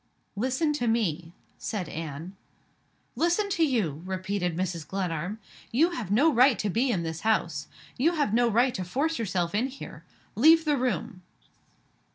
"Listen 0.35 0.73
to 0.73 0.87
me," 0.87 1.31
said 1.59 1.87
Anne. 1.87 2.35
"Listen 3.15 3.49
to 3.49 3.63
you?" 3.63 4.01
repeated 4.03 4.57
Mrs. 4.57 4.87
Glenarm. 4.87 5.37
"You 5.71 5.91
have 5.91 6.09
no 6.09 6.33
right 6.33 6.57
to 6.57 6.71
be 6.71 6.89
in 6.89 7.03
this 7.03 7.19
house. 7.19 7.67
You 7.99 8.13
have 8.13 8.33
no 8.33 8.47
right 8.49 8.73
to 8.73 8.83
force 8.83 9.19
yourself 9.19 9.53
in 9.53 9.67
here. 9.67 10.03
Leave 10.35 10.65
the 10.65 10.75
room!" 10.75 11.21